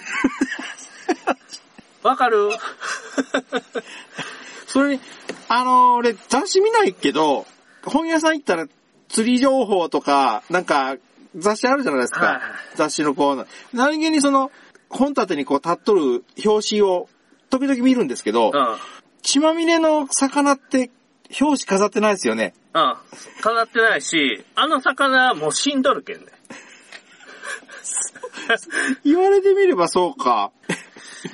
[2.02, 2.50] わかる？
[4.66, 5.00] それに、
[5.48, 7.46] あのー俺雑誌見ないけど、
[7.84, 8.66] 本屋さん行ったら
[9.08, 10.96] 釣り情報とか、なんか、
[11.34, 12.26] 雑誌あるじゃないですか。
[12.26, 12.40] はい
[12.76, 13.46] 雑誌のコーナー。
[13.72, 14.50] 何気にその、
[14.88, 17.08] 本立てにこう立っとる表紙を
[17.50, 18.76] 時々見るんですけど、うん。
[19.22, 20.90] 血まみれの魚って
[21.40, 22.54] 表紙飾ってないですよね。
[22.74, 22.94] うん。
[23.40, 26.26] 飾ってないし、あの魚はもう死んどるけんね。
[29.04, 30.52] 言われてみればそうか。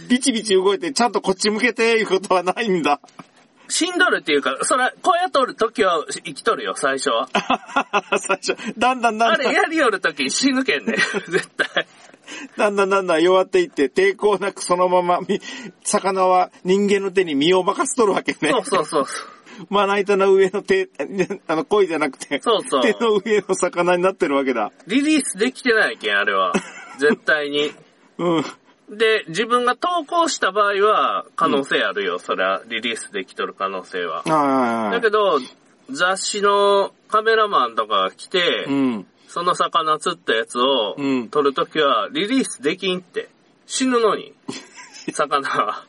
[0.08, 3.00] ビチビチ動いてちゃんとこっち向けていうことはないんだ。
[3.68, 7.28] 死んどるっていうか、そら、こうやっとる時は生きとるよ、最初は。
[8.20, 10.96] 最初、だんだんだんだん、あれやりよる時死ぬけんね。
[11.28, 11.86] 絶対。
[12.56, 15.40] だんだんだんだん弱っていって、抵抗なくそのままみ、
[15.82, 18.52] 魚は人間の手に身を任せとるわけね。
[18.52, 19.06] そうそうそう。
[19.68, 20.88] まな板の上の手、
[21.46, 24.72] あの、鯉じゃなくて、そうそう手の上の魚になってるわけだ。
[24.86, 26.52] リリースできてないけん、あれは。
[26.98, 27.72] 絶対に。
[28.18, 28.44] うん。
[28.96, 32.18] で、自分が投稿した場合は、可能性あるよ。
[32.18, 34.22] それは、リリースできとる可能性は。
[34.28, 35.38] ああ、だけど、
[35.90, 39.06] 雑誌のカメラマンとかが来て、うん。
[39.32, 43.30] その魚釣ったやつをうん撮るときは、リリースできんって。
[43.66, 44.34] 死ぬのに。
[45.10, 45.86] 魚は。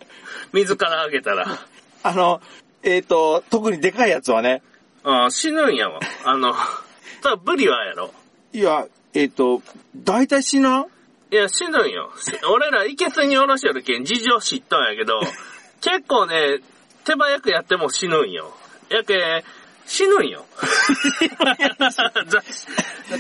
[0.54, 1.60] 水からあげたら。
[2.04, 2.42] あの、
[2.84, 4.62] えっ、と、特にでかいやつはね、
[5.04, 6.00] あ死ぬんやわ。
[6.24, 6.54] あの、
[7.22, 8.14] ただブリはやろ。
[8.54, 9.62] いや、えっ、と、
[9.94, 10.86] 大体死な？
[11.30, 12.14] いや、死ぬんよ。
[12.18, 15.20] し俺ら、いけすにおろしよるけん、事情知っとんやけど、
[15.82, 16.62] 結構ね、
[17.04, 18.56] 手早くやっても死ぬんよ。
[18.88, 19.44] やけ、
[19.86, 20.46] 死ぬんよ。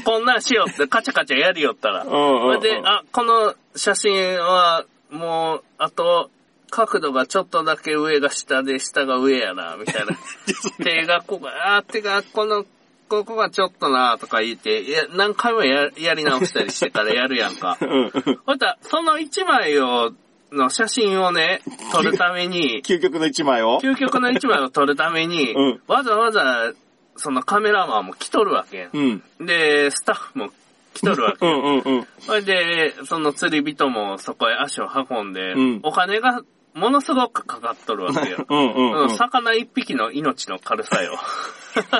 [0.04, 2.06] こんなんしようって、カチャカチャやりよったら。
[2.06, 6.30] それで、あ、この写真は、もう、あと、
[6.69, 10.17] 角度がちょっとだけ上が下で、下が上やな、みたいな。
[10.84, 12.65] 手がここ、あ、手がこの、
[13.08, 17.78] ここがちょっとな、とか言って、いや、何回もややり直したりしてからやるやんか。
[17.80, 18.12] うんうん。
[18.47, 20.13] ほいたらその一枚を、
[20.54, 21.62] の写真をね、
[21.92, 23.80] 撮るために、 究極の一枚を？
[23.82, 26.72] 究極の一枚を撮るために、うんわざわざ、
[27.16, 28.89] そのカメラマンも来とるわけやん。
[28.94, 29.02] う
[29.44, 29.46] ん。
[29.46, 30.50] で、スタッフも
[30.94, 31.56] 来とるわけやん。
[31.56, 32.08] うんうんうん。
[32.20, 36.42] それで、その釣り人もそこへ足を運んで、うんお金が
[36.74, 38.46] ものすごくかかっとるわけよ。
[38.50, 39.02] うんうんうん。
[39.04, 41.20] うん魚一匹の命の軽さよ。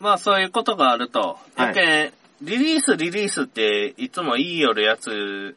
[0.00, 1.38] まあそういうことがあると。
[1.56, 2.12] はいやけん、
[2.42, 5.56] リリースリリースっていつも言いよるやつ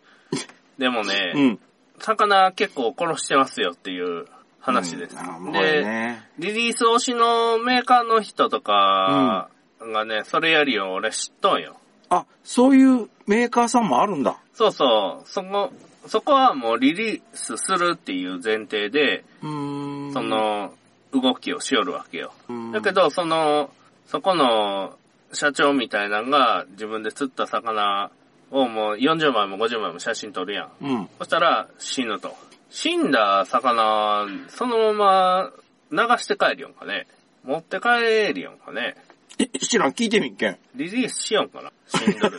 [0.78, 1.60] でもね、うん。
[2.00, 4.26] 魚結構殺してますよっていう
[4.60, 5.16] 話です。
[5.18, 6.30] うんで、ね。
[6.40, 11.78] リリース推しのメーカーの人とかがね、それやりよ俺知っとんよ。
[12.10, 14.38] あ、そういうメーカーさんもあるんだ。
[14.54, 15.72] そうそう、そこ、
[16.08, 19.24] そこはもうリリースするっていう前提で。
[19.42, 20.74] そ、の、
[21.14, 22.34] 動きをしよるわけよ。
[22.50, 23.72] うんだけど、その、
[24.08, 24.96] そこの
[25.32, 28.12] 社長みたいなのが自分で釣った魚
[28.54, 30.72] をもう40枚も50枚も写真撮るやん。
[30.82, 31.10] うん。
[31.20, 32.36] そしたら死ぬと。
[32.70, 35.52] 死んだ魚、そのま
[35.92, 37.08] ま流して帰るよんかね。
[37.44, 38.96] 持って帰るよんかね。
[39.40, 40.58] え、知らん、聞いてみっけん。
[40.76, 41.72] リリースしよんかな。
[41.88, 42.38] 死んどる。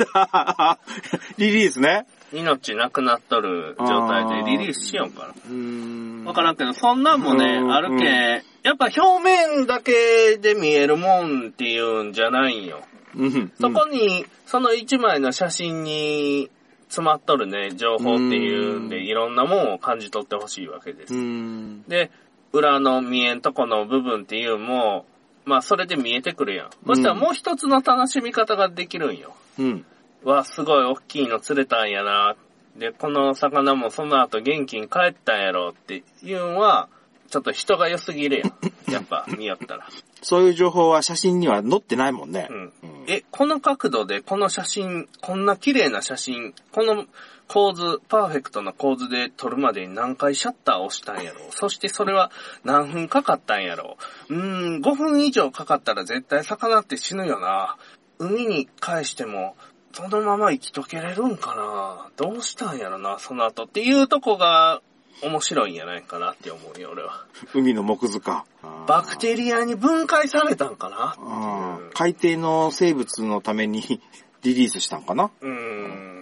[1.39, 2.07] リリースね。
[2.33, 6.29] 命なくなっとる状態でリリースしよんかな。
[6.29, 12.83] わからんけど、そんなんもね、うんあるけん、やっぱ表面だけで見えるもんっていうんじゃないんよ。
[13.17, 13.53] うん。
[13.61, 16.51] そこに、その一枚の写真に
[16.89, 21.19] 詰まっとるね、情報っていうんで、うんいろんなもんを感じ取ってほしいわけですう。
[21.19, 21.83] ん。
[21.85, 22.11] で、
[22.53, 25.07] 裏の見えんとこの部分っていうのも、
[25.45, 26.71] まあそれで見えてくるやん。
[26.87, 29.35] そしたらもう一つの楽しみ方ができるんよ。
[29.59, 29.85] うん。
[30.25, 32.37] わ、すごい大きいの釣れたんやな。
[32.77, 36.89] で、この魚もその後元気に帰ったんやろっていうのは、
[37.35, 38.53] ちょっと人が良すぎるやん。
[38.93, 39.89] やっぱ見よったら。
[40.23, 42.55] そういう情報は写真には載ってないもんねう。
[42.55, 42.73] ん。
[43.09, 47.07] え、この角度でこの写真、こんな綺麗な写真、この
[47.49, 52.31] 構図、パーフェクトな構図で撮るまでに何回シャッターを押したんやろそしてそれは
[52.63, 53.97] 何分かかったんやろ
[54.29, 57.77] うーん、5分以上かかったら絶対魚って死ぬよな。
[58.21, 59.57] 海に返しても、
[59.93, 64.83] そのまま生きとけれるんかなどうしたんやろな、その後っていうとこが
[65.25, 67.25] 面白いんやないかなって思うよ、俺は。
[67.55, 68.45] 海の木塚。
[68.87, 71.17] バクテリアに分解されたんかな？
[71.19, 74.01] あー海底の生物のために
[74.43, 75.31] リリースしたんかな？
[75.41, 75.51] うー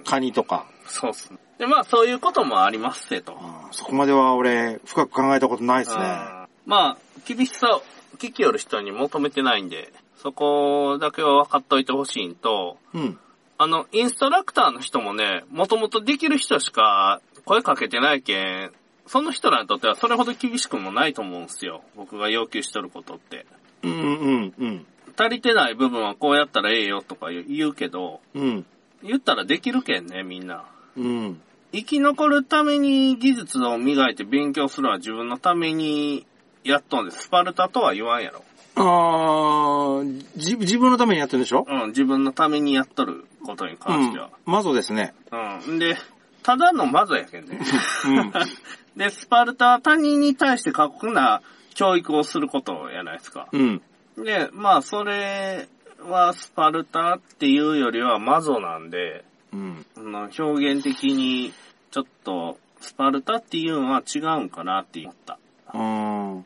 [0.00, 0.02] ん。
[0.04, 0.66] カニとか。
[0.86, 1.38] そうっすね。
[1.58, 3.38] で、まあそういうこともありますせと。
[3.72, 6.04] そこまでは俺、深く考えたことないですね。
[6.66, 7.82] まあ、厳しさを
[8.18, 13.18] 聞きよる人に求めてないんで、そこだけは分かっといてほしいんと、うん。
[13.58, 18.72] あの、インストラクターの人もね、もともとできる人しか声かけてないけん、
[19.06, 21.82] その人らにとってはそれほど厳しくもないと思うんすよ。
[21.96, 23.46] 僕が要求しとることって。
[23.82, 24.86] うんうんうん。
[25.16, 28.64] 足りてない部分はこうやったらええよとか言うけど、うん。
[29.02, 30.64] 言ったらできるけんね、みんな。
[30.96, 31.40] うん。
[31.72, 36.26] 生き残るために技術を磨いて勉強するのは自分のために
[36.64, 37.24] やっとんです。
[37.24, 38.44] スパルタとは言わんやろ。
[38.74, 41.66] あーじ自分のためにやってるんでしょ？
[41.68, 44.30] うん、自分のためにやっとることに関しては。
[44.46, 45.12] マゾですね。
[45.66, 45.78] うん。
[45.78, 45.96] で、
[46.42, 47.58] ただのマゾやけんね。
[48.06, 48.32] うん
[48.96, 51.42] で、スパルタは他人に対して過酷な
[51.74, 53.48] 教育をすることやないですか。
[53.52, 53.82] うん。
[54.16, 55.68] で、まあ、それ
[56.00, 59.84] はスパルタっていうよりはマゾなんで、うん。
[59.96, 61.52] 表現的に
[61.90, 65.38] ちょっとスパルタっていうのは違うんかなって思った。
[65.74, 66.36] うん。
[66.36, 66.44] うん。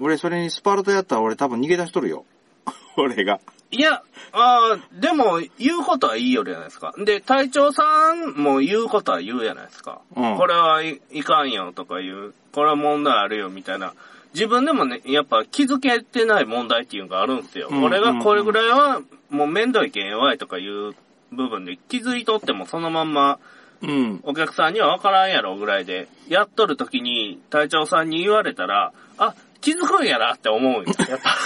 [0.00, 2.24] 俺、それにスパルタやったら俺多分逃げ出しとるよ。
[2.96, 3.40] 俺が。
[3.70, 4.02] いや、
[4.32, 6.94] あーでも、言うことはいいよりじゃないですか。
[6.96, 10.00] で、隊長さんも言うことは言うじゃないですか。
[10.16, 13.92] うんこれはい、いかんよとか言う、これは問題あるよみたいな。
[14.34, 17.68] 自分でもね、やっぱ気づけてない問題っていうのがあるんですよ。
[17.70, 19.00] うん俺がこれぐらいは
[19.30, 20.94] もうめんどいけん弱いとかいう
[21.32, 23.38] 部分で気づいとってもそのまんま
[23.82, 24.20] うん。
[24.24, 30.92] お客さんには分からんやろぐらいで、やっとる時に隊長さんに言われたら、あ、気づくんやなって思うんよ。
[31.08, 31.36] やっぱ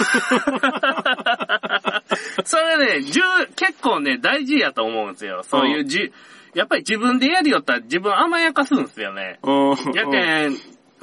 [2.45, 3.21] それね、重
[3.55, 5.43] 結構ね、大事やと思うんですよ。
[5.43, 6.11] そういうじ、
[6.53, 9.39] やっぱり自分でやりよったら自分甘やかすんですよね。
[9.43, 9.93] うん。
[9.93, 10.57] やけん、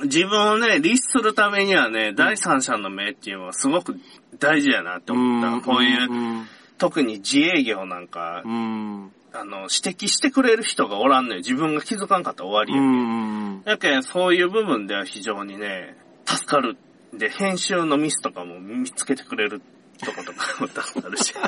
[0.05, 3.97] 自分をね、律するためにはね、第三者の目っていうのはすごく
[4.39, 5.67] 大事やなって思った。
[5.67, 6.47] こういう、うん。
[6.79, 9.13] 特に自営業なんか、うん。
[9.33, 11.39] あの、指摘してくれる人がおらんのよ。
[11.39, 12.83] 自分が気づかんかったら終わりうや。
[12.83, 13.63] ん。
[13.65, 16.77] やけん、そういう部分では非常にね、助かる。
[17.13, 19.61] で、編集のミスとかも見つけてくれる
[20.01, 21.35] とことかも助かるし。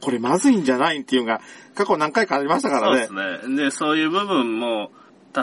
[0.00, 1.40] これまずいんじゃないっていうのが、
[1.74, 3.48] 過去何回かありましたかそうでらねす。
[3.48, 3.56] ね。
[3.64, 4.90] で、そういう部分も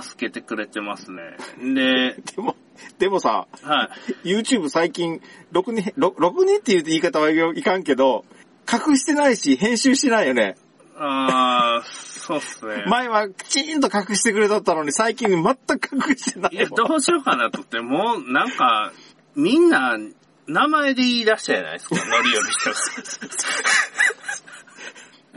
[0.02, 1.38] 助けてくれてますね。
[1.60, 2.56] で、 でも、
[2.98, 3.90] でもさ、は
[4.24, 4.30] い。
[4.30, 8.26] YouTube 最近、6年、6, 6年っていう言い方はいかんけど、
[8.72, 10.56] 隠してないし、編集してないよね。
[10.98, 12.86] あー、そうっすね。
[12.88, 15.44] 前はきちんと隠してくれとったのに、最近全
[15.80, 16.68] く隠してないいや。
[16.68, 18.94] どうしようかなと思って、もう、なんか、
[19.36, 19.98] みんな、
[20.48, 22.76] 名前で言い出したじゃないですか、乗り寄る人が。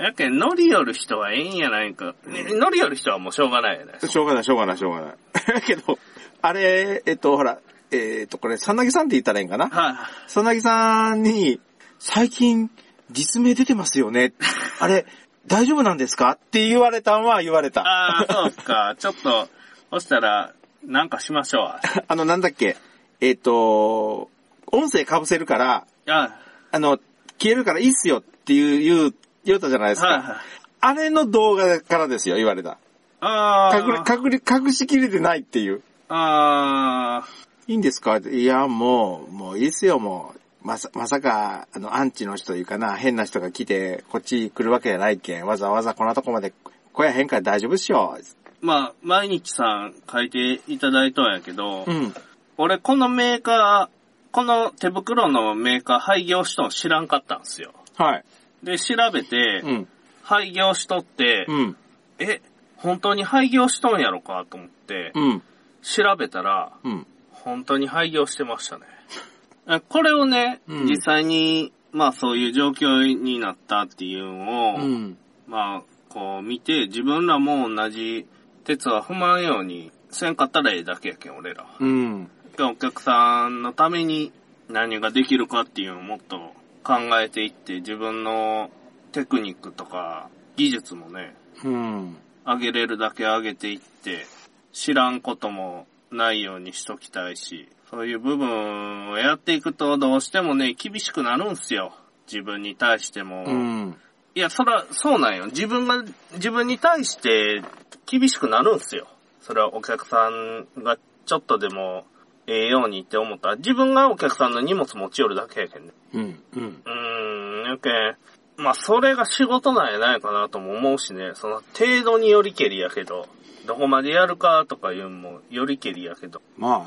[0.04, 2.14] やけん、乗り寄る人はええんやないか。
[2.26, 4.00] ね乗り寄る人はもうしょうがないじゃない。
[4.00, 5.14] しょうがない、しょうがない、しょうがない。
[5.54, 5.98] だ けど、
[6.42, 7.58] あれ、えっと、ほら、
[7.90, 9.68] えっと、これ、さなぎさんって言ったらいいんかな？
[9.70, 10.30] はい。
[10.30, 11.60] さなぎさんに、
[11.98, 12.70] 最近、
[13.10, 14.34] 実名出てますよね。
[14.80, 15.06] あれ、
[15.46, 16.32] 大丈夫なんですか？
[16.32, 17.82] って言われたんは言われた。
[17.82, 18.96] ああ、そうっすか。
[18.98, 19.48] ちょっと、
[19.92, 20.52] そしたら、
[20.84, 21.80] なんかしましょう。
[22.06, 22.76] あの、なんだっけ、
[23.20, 24.28] えっ、と、
[24.72, 26.38] 音声被せるから、あ
[26.72, 26.98] あの、
[27.38, 30.08] 消えるからいいっすよっていう、言う、言うたじゃないですか。
[30.08, 30.36] はいはい。
[30.80, 32.78] あれの動画からですよ、言われた。
[33.20, 35.82] あ隠れ、隠れ、隠しきれてないっていう。
[36.08, 37.28] あ、あ
[37.66, 38.18] いいんですか？
[38.18, 40.40] いや、もう、もういいっすよ、もう。
[40.66, 45.46] まさ、まさか、あの、アンチの人というかな、変な人が来て、こっち来るわけじゃないけん。
[45.46, 46.52] わざわざこんなとこまで
[46.92, 48.18] 来やへんから大丈夫っしょ。
[48.60, 52.14] まあ、毎日さん書いていただいたんやけど、うん。
[52.56, 53.95] 俺このメーカー、
[54.36, 57.72] この手袋のメーカー廃業しとん知らんかったんですよ。
[57.96, 58.24] はい。
[58.62, 59.88] で、調べて、うん。
[60.22, 61.76] 廃業しとって、うん。
[62.18, 62.42] え、
[62.76, 65.42] 本当に廃業しとんやろかと思って、うん。
[65.80, 67.06] 調べたら、うん。
[67.30, 68.84] 本当に廃業してましたね。
[69.70, 75.16] えこれをね、うん実際に、まあそういう状況になったっていうのを、うん。
[75.46, 78.26] まあ、こう見て、自分らも同じ
[78.64, 81.66] 鉄は踏まんようにせんかったらええだけやけん、俺ら。
[81.80, 82.30] うん。
[82.64, 84.32] お客さんのために
[84.68, 86.36] 何ができるかっていうのをもっと
[86.82, 88.70] 考えていって、自分の
[89.12, 92.16] テクニックとか技術もね、うん。
[92.44, 94.26] 上げれるだけ上げていって、
[94.72, 101.92] 知らんこともないようにしときたいし、そういう部分をやっていくとどうしてもね、厳しくなるんすよ。
[102.30, 103.44] 自分に対しても。
[103.46, 103.96] うん。
[104.34, 105.46] いや、そら、そうなんよ。
[105.46, 107.62] 自分が、自分に対して
[108.06, 109.06] 厳しくなるんすよ。
[109.40, 112.04] それはお客さんがちょっとでも
[112.46, 115.92] ええようにって思ったら、自分がお客さんの荷物持ち寄るだけやけんね。
[116.14, 116.20] うん。
[116.54, 116.82] うん。
[116.84, 118.16] うーん、やけん、
[118.62, 123.28] まあ、それが仕事なんやないかなとも思うしね、その程度によりけりやけど、
[123.66, 126.40] どこまでやるかとかいうのもよりけりやけど。
[126.56, 126.86] ま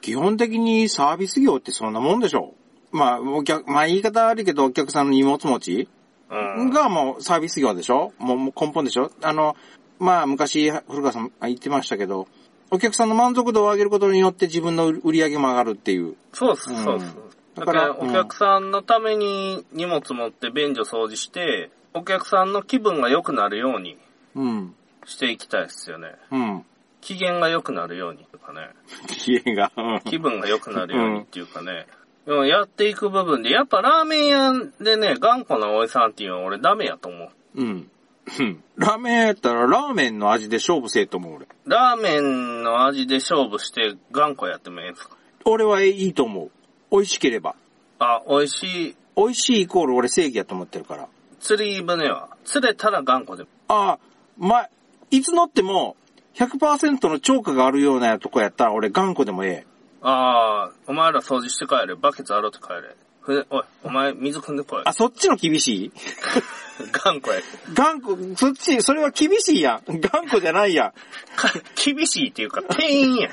[0.00, 2.54] 基本的にサービス業ってそんなもんでしょ
[2.92, 2.96] う。
[2.96, 5.88] まあ、お客、まあ言い方悪いけど、お客さんの荷物持ち
[6.30, 6.70] うん。
[6.70, 9.56] がもうサービス業でしょもうもう根本でしょあの、
[9.98, 12.26] まあ昔、古川さん言ってましたけど、
[12.74, 16.16] お客さんの満足度を上げることによって自分の売り上げも上がるっていう。
[16.32, 17.16] そうです、うんそうです。
[17.54, 23.98] だか、ららお客さんのために荷物持って便所掃除して、お客さんの気分が良くなるように
[24.34, 24.74] うん。
[25.04, 26.14] していきたいですよね。
[26.30, 26.64] うん。
[27.02, 28.70] 機嫌が良くなるようにとかね。
[29.06, 29.70] 機嫌が。
[29.76, 31.86] うん気分が良くなるようにっていうかね。
[32.24, 37.30] でもやっていく部分で、やっぱラーメン屋でね、頑固なおじさんっていうのは俺ダメやと思う。
[37.54, 37.90] うん。
[38.38, 38.62] うん。
[38.76, 41.46] ラーメンやったらラーメンの味で勝負せえと思う俺。
[41.66, 45.16] ラーメンの味で勝負して頑固やってもええんすか？
[45.44, 46.50] 俺はいいと思う。
[46.90, 47.54] 美味しければ。
[47.98, 48.96] あ、美味しい。
[49.16, 51.08] 美味しいイコール俺正義やと思ってるから。
[51.40, 53.48] 釣り船は、釣れたら頑固でも。
[53.68, 53.98] ああ、
[54.38, 54.66] ま、
[55.10, 55.96] いつ乗っても、
[56.34, 59.66] 100%の超過があるようなとこやったら俺頑固でもええ。
[60.00, 61.94] ああ、お前ら掃除して帰れ。
[61.96, 62.96] バケツ洗って帰れ。
[63.20, 64.82] 船、おい、お前水汲んでこい。
[64.84, 65.92] あ、そっちの厳しい？
[66.92, 67.42] 頑固や。
[67.74, 70.00] 頑固、そっち、それは厳しいやん。
[70.00, 70.92] 頑固じゃないやん。
[71.36, 73.30] か 厳しいっていうか、店員や。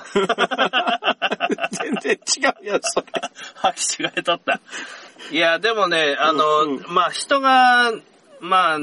[1.72, 3.06] 全然違うやん、それ。
[3.72, 4.60] 履き違えとった。
[5.32, 7.92] いや、でもね、あの、うんうんまあ、人が、
[8.40, 8.80] まあ、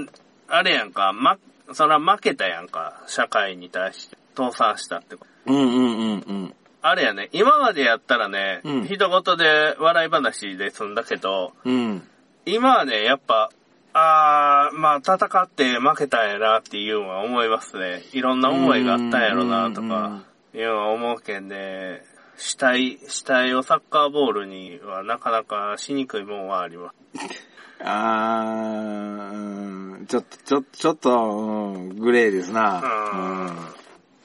[0.49, 1.39] あれやんか、ま、
[1.73, 4.17] そら負けたやんか、社会に対して。
[4.37, 5.53] 倒産したってこと。
[5.53, 6.55] うんうんうんうん。
[6.83, 12.09] あれやね、今までやったらね、うん人事で笑い話で済んだけど、うん。
[12.45, 13.51] 今はね、やっぱ、
[13.99, 18.03] あー、まあ、戦って負けたんやなっていうのは思いますね。
[18.13, 20.23] いろんな思いがあったんやろなとか、
[20.55, 22.03] いうのは思うけんで、
[22.37, 27.49] 死体、死体をサッカーボールにはなかなかしにくいもんはあります。
[27.83, 32.83] あー、ちょっと、ちょ、ちょっと、うん、グレーですな。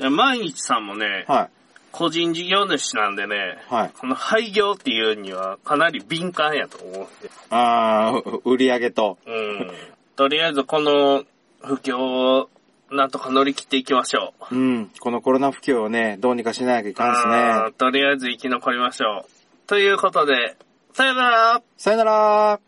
[0.02, 1.50] いや毎日さんもね、はい。
[1.92, 3.92] 個人事業主なんでね、はい。
[3.98, 7.30] この廃業っていうにはかなり敏感やと思うんで。
[7.50, 9.18] あー、う売り上げと。
[9.26, 9.72] うん。
[10.16, 11.24] とりあえずこの
[11.62, 12.50] 不況を
[12.92, 14.56] なんとか乗り切っていきましょう。
[14.56, 14.92] うん。
[15.00, 17.74] このコロナ不況をね、どうにかしなきゃいかんですあねー。
[17.74, 19.68] とりあえず生き残りましょう。
[19.68, 20.58] ということで、
[20.94, 22.60] さよならさよなら